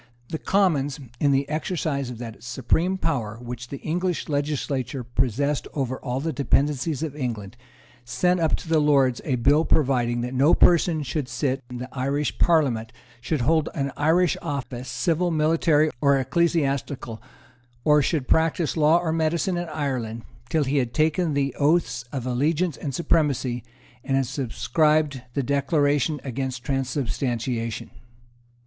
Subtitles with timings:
[0.29, 5.99] The Commons, in the exercise of that supreme power which the English legislature possessed over
[5.99, 7.55] all the dependencies of England,
[8.03, 11.87] sent up to the Lords a bill providing that no person should sit in the
[11.91, 12.91] Irish Parliament,
[13.21, 17.21] should hold any Irish office, civil, military or ecclesiastical,
[17.83, 22.25] or should practise law or medicine in Ireland, till he had taken the Oaths of
[22.25, 23.63] Allegiance and Supremacy,
[24.03, 27.91] and subscribed the Declaration against Transubstantiation.